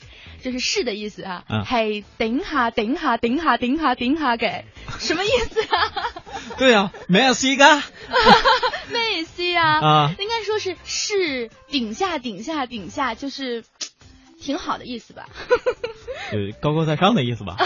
[0.44, 4.64] 就是是的意思啊，嗯嘿，顶下顶下顶下顶下顶下嘅，
[5.00, 6.12] 什么意思啊？
[6.58, 7.82] 对呀、啊，没有 C 噶。
[8.92, 9.80] 咩意思啊？
[9.80, 13.64] 啊应该说是是顶下顶下顶下，就是
[14.38, 15.24] 挺好的意思吧？
[16.30, 17.56] 呃，高高在上的意思吧？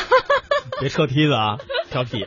[0.78, 1.58] 别撤梯子啊，
[1.90, 2.24] 调皮。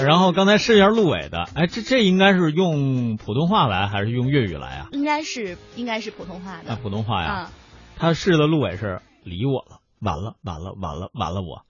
[0.00, 4.86] 然后刚才试一下陆伟的，哎，这这应该是用普通话来还是用粤语来啊？
[4.92, 7.28] 应该是应该是普通话的啊，普通话呀。
[7.28, 7.50] 啊。
[7.98, 11.64] 他试的陆伟是理我了，完了完了完了完了我。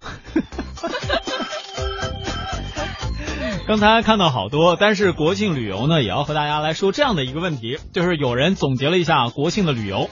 [3.66, 10.10] 刚才看到好多，但是国庆旅游呢，也要和大家来说这样的一个问题，就是有人总结了一下国庆的旅游：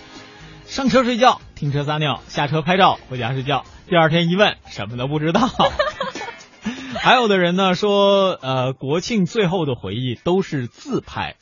[0.64, 3.64] 上车睡觉，停车撒尿，下车拍照，回家睡觉。
[3.88, 5.49] 第二天一问，什么都不知道。
[7.03, 11.36] 还有的人呢说，呃，国庆最后的回忆都是自拍。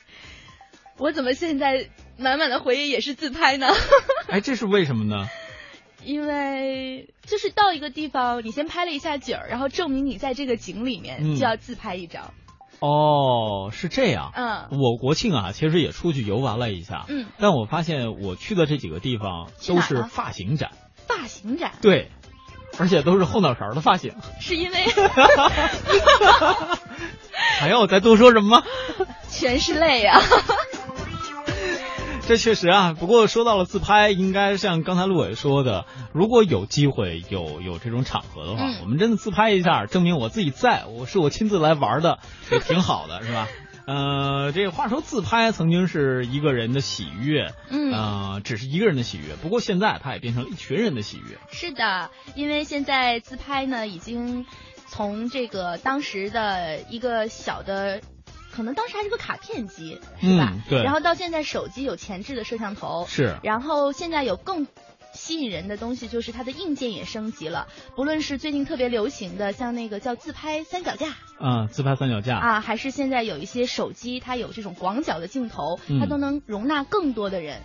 [0.99, 3.67] 我怎么现在满满的回忆也是自拍呢？
[4.29, 5.27] 哎，这是为什么呢？
[6.07, 12.33] 因为就是到一个地方，你先拍了一下景儿，然后证明你在这个景里面，嗯就要自拍一张。
[12.79, 14.33] 哦，是这样。
[14.37, 17.07] 嗯我国庆啊，其实也出去游玩了一下。
[17.09, 20.71] 嗯但我发现我去的这几个地方都是发型展，
[21.09, 22.13] 发型展对，
[22.79, 24.15] 而且都是后脑勺的发型。
[24.41, 24.85] 是因为
[27.59, 28.65] 还要我再多说什么吗？
[29.29, 30.21] 全是泪啊。
[32.29, 42.19] 这确实啊，不过说到了自拍，应该像刚才陆伟说的，如果有机会有有这种场合的话，嗯我们真的自拍一下，证明我自己在，我是我亲自来玩的，
[42.51, 43.47] 也挺好的，是吧？
[43.87, 51.39] 呃，这个话说自拍曾经是一个人的喜悦，嗯呃，只是一个人的喜悦，不过现在它也变成了一群人的喜悦。
[51.53, 54.47] 是的，因为现在自拍呢，已经
[54.89, 58.01] 从这个当时的一个小的。
[58.57, 60.53] 可能当时还是个卡片机，是吧？
[60.55, 60.83] 嗯对。
[60.83, 63.37] 然后到现在手机有前置的摄像头，是。
[63.43, 64.67] 然后现在有更
[65.13, 67.67] 吸引人的东西，就是它的硬件也升级了。
[67.95, 72.39] 不论是最近特别流行的，像那个叫自拍三脚架嗯，自拍三脚架。
[72.39, 76.01] 啊，还是现在有一些手机它有这种广角的镜头，嗯。
[76.01, 77.61] 它都能容纳更多的人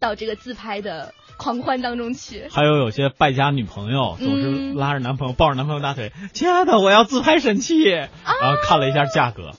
[0.00, 2.48] 到这个自拍的狂欢当中去。
[2.50, 4.76] 还有有些败家女朋友总是嗯。
[4.76, 9.52] 拉着男朋友抱着男朋友大腿，亲爱的，我要自拍神器，然后看了一下价格，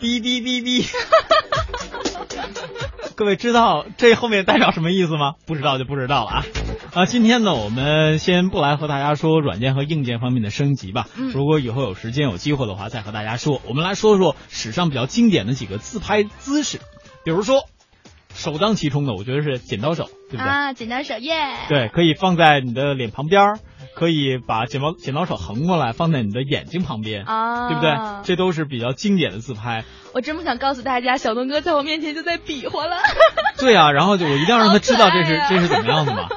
[0.00, 0.86] 哔哔哔哔。
[3.16, 5.34] 各位知道这后面代表什么意思吗？
[5.46, 6.44] 不知道就不知道了啊。
[6.94, 11.08] 啊，今天呢，我们先不来和大家说软件和硬件方面的升级吧。
[11.16, 13.60] 嗯如果以后有时间有机会的话，再和大家说。
[13.66, 16.80] 我们来说说史上比较经典的几个自拍姿势，
[17.24, 17.68] 比如说
[18.34, 20.50] 首当其冲的，我觉得是剪刀手，对不对？
[20.50, 21.34] 啊，剪刀手耶！
[21.68, 23.58] 对，可以放在你的脸旁边儿，
[23.94, 27.94] 可以把剪刀剪刀手横过来放在你的眼睛旁边，啊，对不对？
[28.24, 29.84] 这都是比较经典的自拍。
[30.12, 32.96] 我真不想告诉大家，小东哥在我面前就在比划了。
[33.58, 36.28] 对啊，然后就我一定要让他知道这是、这是怎么样的嘛。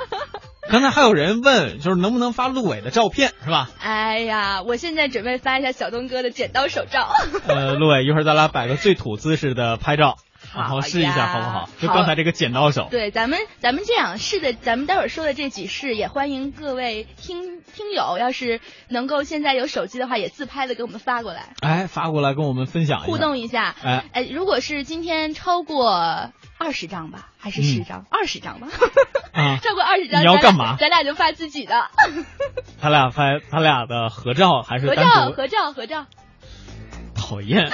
[0.70, 3.70] 刚才还有人问，就是能不能发陆伟的照片，是吧？
[3.80, 7.08] 哎呀，我现在准备发一下小东哥的剪刀手照。
[7.48, 10.16] 呃，陆伟，一会儿咱俩摆个最土姿势的拍照，
[10.58, 11.70] 然后试一下好不好？
[11.80, 12.88] 就刚才这个剪刀手。
[12.92, 23.76] 对，咱们咱们这样试的，咱们待会儿说的这几式，也欢迎各位听听友，要是能够现在有手机的话，也自拍的给我们发过来，哎，发过来跟我们分享一下，互动一下。
[23.84, 28.06] 哎哎，如果是今天超过二十张吧，还是十张？
[28.10, 28.68] 二十张吧。
[29.34, 30.76] 啊， 超过二十张，你要干嘛？
[30.80, 31.88] 咱俩就发自己的。
[32.82, 35.32] 他俩拍他俩的合照还是合照？
[35.32, 36.06] 合照，合照。
[37.16, 37.70] 讨厌。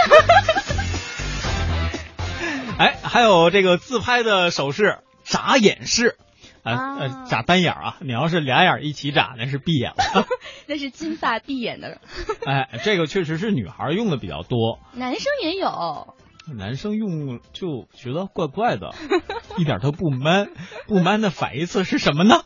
[2.78, 6.18] 哎，还有这个自拍的手势，眨眼式。
[6.64, 7.98] 呃啊呃，眨单眼啊！
[8.00, 10.26] 你要是俩眼一起眨，那是闭眼了。
[10.66, 12.00] 那是金发碧眼的，
[12.48, 16.16] 哎，这个确实是女孩用的比较多，男生也有。
[16.58, 18.96] 男生用就觉得怪怪的，
[19.60, 20.52] 一点都不 man。
[20.88, 22.44] 不 man 的反义词是什么呢？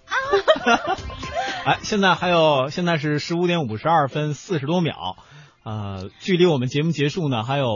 [1.65, 5.15] 哎，现在还有，现在是十五点五十二分四十多秒，
[5.63, 7.67] 呃，距离我们节目结束呢还有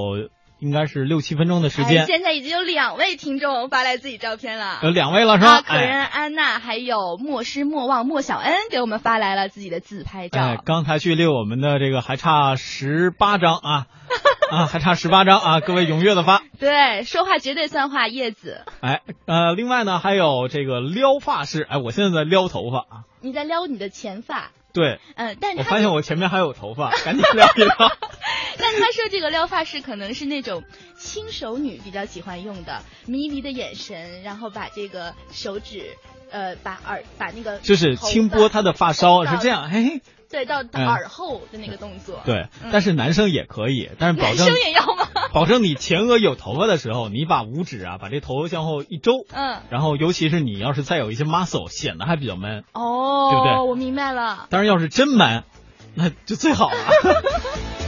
[0.61, 2.03] 应该是六七分钟的时间。
[2.03, 5.53] 哎、现在已经有两位听众发来自己照片了，有两位了是吧？
[5.53, 10.39] 啊，可人安娜还有莫失莫忘莫小恩给我们发来了自己的自拍照。
[10.39, 13.87] 哎，刚才距离我们的这个还差十八张啊
[14.51, 15.59] 啊，还差十八张啊！
[15.61, 16.43] 各位踊跃的发。
[16.59, 18.63] 对，说话绝对算话，叶子。
[18.81, 23.03] 哎，呃，另外呢还有这个撩发式，哎，我现在在撩头发啊。
[23.21, 24.51] 你在撩你的前发。
[24.73, 27.75] 对，嗯，但我发现我前面还有头发，赶紧撩一撩。
[28.71, 30.63] 但他说这个撩发式可能是那种
[30.97, 35.97] 轻熟女比较喜欢用的，迷离的眼神，然后把这个手指，
[36.31, 40.01] 呃，把耳把那个就是轻拨她的发梢，是这样，嘿。
[40.29, 42.21] 对，到耳后的那个动作。
[42.23, 45.09] 对，嗯、但是男生也可以，但是保证男生也要吗？
[45.33, 53.69] 保证你前额有头发的时候，你把五指啊，把这头向后一周，嗯，然后尤其是你要是再有一些 muscle，显得还比较 man，哦，对不对？
[53.69, 54.47] 我明白了。
[54.49, 55.43] 当然，要是真 man，
[55.95, 56.77] 那就最好了。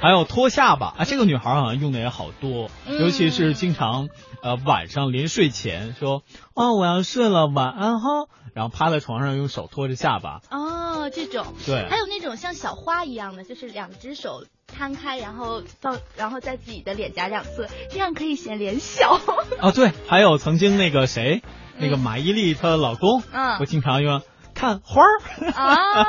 [0.00, 4.08] 还有脱下巴啊，这个女孩好像用的也好多，嗯、尤其是经常
[4.42, 6.22] 呃晚上临睡前说
[6.54, 8.08] 哦我要睡了，晚安哈，
[8.54, 10.40] 然后趴在床上用手托着下巴。
[10.50, 19.20] 哦，这种对，还有那种像小花一样的，就是两只手摊开，然后放然后在自己的脸颊两侧，这样可以显脸小。
[19.60, 21.42] 哦，对，还有曾经那个谁，
[21.76, 24.22] 那个马伊琍她老公，嗯，我经常用。
[24.60, 26.06] 看花儿啊，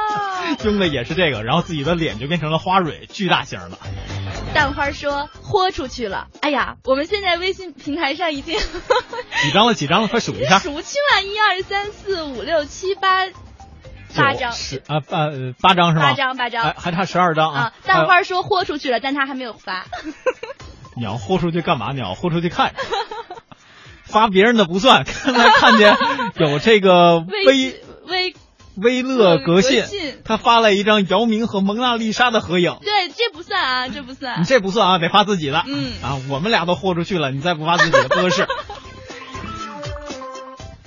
[0.66, 3.78] 用的也是这个，然后自己的脸就变成了花蕊，巨大型的。
[4.54, 8.60] 蛋花说豁出去了，哎呀，我们现在微信平台上已经
[9.42, 9.74] 几张了？
[9.74, 10.10] 几张了？
[10.10, 10.60] 快数一下。
[10.60, 13.28] 数清了，一二三四五六七八，
[14.18, 14.52] 八张。
[14.52, 15.30] 十啊八
[15.62, 16.02] 八张是吗？
[16.02, 17.74] 八张八张，还还差十二张啊。
[17.86, 19.86] 蛋花说豁出去了，但他还没有发。
[20.98, 21.94] 你要豁出去干嘛？
[21.94, 22.74] 你要豁出去看。
[24.04, 25.96] 发别人的不算，刚才看见
[26.36, 27.81] 有这个微。
[28.76, 29.84] 微微乐格信，
[30.24, 32.78] 他发了一张姚明和蒙娜丽莎的合影。
[32.82, 34.40] 对，这不算啊，这不算。
[34.40, 35.64] 你这不算啊，得发自己的。
[35.68, 38.48] 嗯啊，我们俩都豁出去了，你再不发自己的不合适。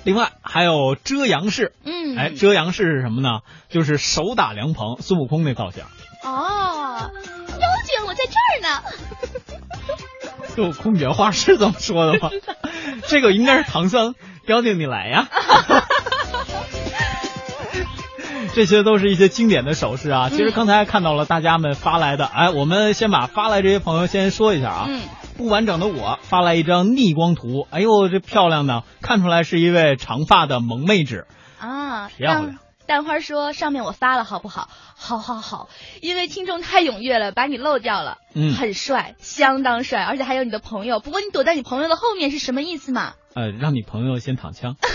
[0.03, 3.39] 另外还有遮阳式，嗯，哎，遮阳式是什么呢？
[3.69, 5.83] 就是手打凉棚，孙悟空那造型。
[6.23, 7.11] 哦，
[7.59, 8.83] 妖精，我在这儿呢。
[10.55, 12.29] 孙悟空原话是这么说的吗？
[13.09, 14.13] 这个应该是唐僧，
[14.45, 15.27] 妖精你来呀。
[18.55, 20.29] 这些都是一些经典的手势啊。
[20.29, 24.85] 其实刚才看到了大家们发来的，哎，我们先把发来这些朋友先说一下啊。
[24.87, 25.01] 嗯。
[25.37, 31.27] 不完整的我发来一张逆光图，哎呦，这漂亮呢，看出来是一位长发的萌妹纸。
[31.59, 32.57] 啊，漂亮。
[32.87, 34.69] 蛋花说上面我发了好不好？
[34.95, 35.67] 好好好，
[36.01, 38.19] 因为听众太踊跃了，把你漏掉了。
[38.33, 38.53] 嗯。
[38.53, 41.01] 很帅，相当帅，而且还有你的朋友。
[41.01, 43.15] 不过你躲在你朋友的后面是什么意思嘛？
[43.35, 44.77] 呃，让你朋友先躺枪。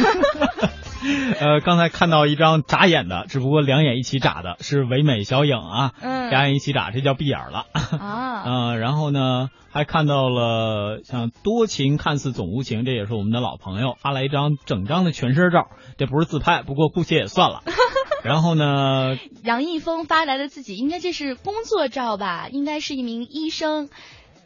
[1.39, 5.93] 呃，刚才看到一张眨眼的，只不过两眼一起眨的，是唯美小影啊。
[6.01, 6.31] 嗯。
[6.31, 7.67] 两眼一起眨，这叫闭眼了。
[7.99, 8.43] 啊。
[8.45, 15.69] 嗯、 呃，然后呢，还看到了像多情看似总无情，这也是我们的老朋友发来一张整张的全身照，
[15.99, 17.63] 这不是自拍，不过姑且也算了。
[18.25, 22.49] 然后呢，杨一峰发来的自己，应该这是工作照吧？
[22.51, 23.91] 应该是一名医生。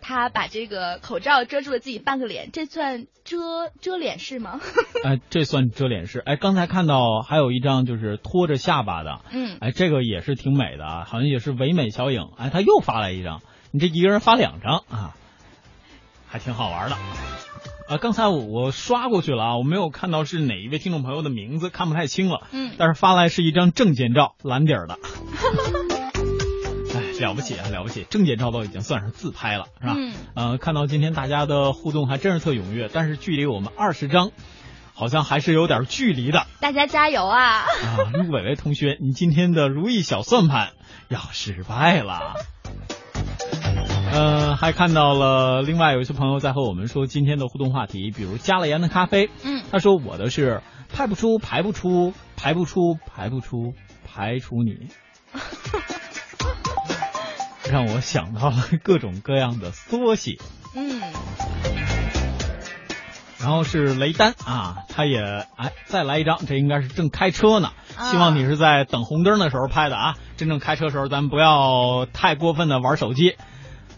[0.06, 3.38] 他把这个口罩遮住了自己半个脸，这算遮
[3.80, 4.60] 遮脸式吗？
[5.02, 6.18] 哎，这算遮脸式。
[6.18, 12.28] 哎，刚才看到还有一张就是托着下巴的，嗯，哎，这个也是挺美的啊，好像也是唯美小影。
[12.36, 13.40] 哎，他又发来一张，
[13.70, 15.14] 你这一个人发两张啊，
[16.28, 16.96] 还挺好玩的。
[17.88, 22.46] 啊，刚才我我刷过去了啊，我没有看到是哪一位听众朋友的名字，看不太清了。
[22.52, 24.98] 嗯，但是发来是一张证件照，蓝底儿的。
[27.14, 28.04] 哎，了不起啊，了不起！
[28.10, 29.94] 证件照都已经算是自拍了，是吧？
[29.96, 30.12] 嗯。
[30.34, 34.30] 呃，看到今天大家的互动还真是特踊跃，但是距离我们二十张，
[34.94, 36.46] 好像还是有点距离的。
[36.60, 37.60] 大家加油啊！
[37.60, 37.66] 啊，
[38.12, 40.72] 陆伟伟同学，你今天的如意小算盘
[41.08, 42.34] 要失败了。
[44.12, 49.28] 呃，还看到了另外有一些朋友在和我们说今天的互动话题，比如加了盐的咖啡。
[49.44, 50.62] 嗯，他说我的是
[50.92, 53.72] 排不出，排不出，排不出，排不出，
[54.06, 54.86] 排除你，
[57.74, 60.38] 让我想到了各种各样的缩写。
[60.76, 61.00] 嗯，
[63.40, 65.20] 然后是雷丹啊，他也
[65.56, 67.72] 哎再来一张，这应该是正开车呢。
[67.96, 73.34] 啊希望你是在等红灯的时候拍的啊，真正开车的时候咱们不要太过分的玩手机。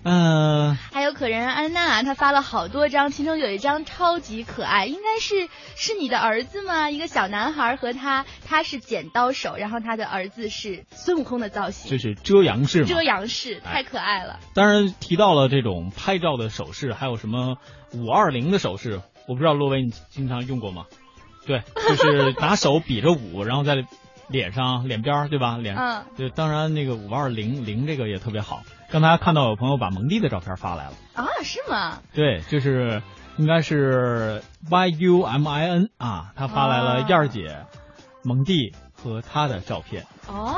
[0.09, 6.88] 嗯、还有可人安娜，她发了好多张，其中有一张超级可爱，应该是是你的儿子吗？
[6.90, 12.86] 一个小男孩和他，他是剪刀手，然后他的儿子是孙悟空的造型，就是遮阳式嘛？
[12.86, 14.38] 遮阳式，哎太可爱了。
[14.54, 17.57] 当然提到了这种拍照的手势，还有什么
[17.92, 20.84] 五二零的手势，我不知道洛威你经常用过吗？
[21.48, 23.84] 对，就是拿手比着五，然后在
[24.28, 25.57] 脸上脸边儿对吧？
[25.57, 28.62] 脸，嗯对，当然那个五二零零这个也特别好。
[28.91, 31.99] 刚才看到有朋友把蒙蒂的照片发来了，啊，是吗？
[32.14, 33.03] 对，就是
[33.37, 37.66] 应该是 Y U M I N 啊，他发来了啊燕儿姐、
[38.22, 38.74] 蒙蒂
[39.07, 40.57] 和他的照片，哦，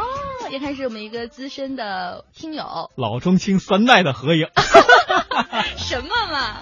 [0.50, 4.46] 也看是我们一个资深的听友，老中青三代的合影。
[5.76, 6.56] 什么嘛？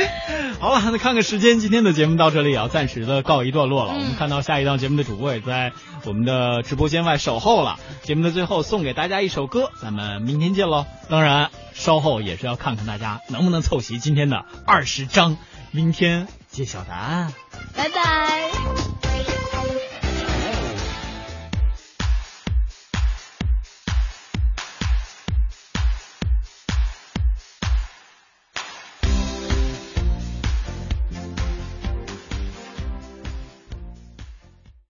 [0.60, 3.92] 好了，那看看时间，今天的节目到这里也要暂时的告一段落了。
[3.92, 5.72] 嗯我们看到下一档节目的主播也在
[6.04, 7.78] 我们的直播间外守候了。
[8.02, 10.86] 节目的最后送给大家一首歌，咱们明天见喽。
[11.08, 15.36] 当然，稍后也是要看看大家能不能凑齐今天的二十张，
[15.70, 17.32] 明天揭晓答案。
[17.74, 19.45] 拜拜。